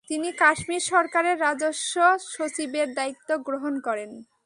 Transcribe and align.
তিনি 0.07 0.29
কাশ্মীর 0.37 0.83
সরকারের 0.83 1.37
রাজস্ব 1.39 1.93
সচিবের 2.29 2.87
দায়িত্ব 2.93 3.29
গ্রহণ 3.47 3.73
করেন। 3.79 4.11